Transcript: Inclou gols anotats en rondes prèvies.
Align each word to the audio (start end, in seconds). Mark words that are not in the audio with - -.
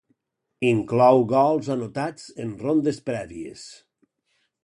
Inclou 0.69 1.21
gols 1.33 1.69
anotats 1.75 2.25
en 2.45 2.57
rondes 2.63 2.99
prèvies. 3.11 3.67